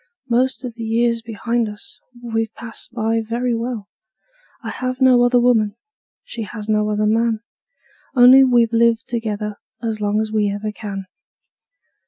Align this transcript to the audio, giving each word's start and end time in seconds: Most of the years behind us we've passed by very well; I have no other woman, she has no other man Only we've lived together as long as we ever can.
Most 0.31 0.65
of 0.65 0.73
the 0.73 0.83
years 0.83 1.21
behind 1.21 1.69
us 1.69 1.99
we've 2.23 2.51
passed 2.55 2.91
by 2.91 3.21
very 3.23 3.53
well; 3.53 3.87
I 4.63 4.71
have 4.71 4.99
no 4.99 5.23
other 5.23 5.39
woman, 5.39 5.75
she 6.23 6.41
has 6.41 6.67
no 6.67 6.89
other 6.89 7.05
man 7.05 7.41
Only 8.15 8.43
we've 8.43 8.73
lived 8.73 9.07
together 9.07 9.57
as 9.83 10.01
long 10.01 10.19
as 10.19 10.31
we 10.31 10.49
ever 10.49 10.71
can. 10.71 11.05